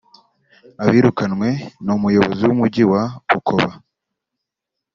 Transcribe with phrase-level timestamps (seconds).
[0.85, 1.49] Abirukanywe
[1.83, 3.69] ni Umuyobozi w’Umujyi wa Bukoba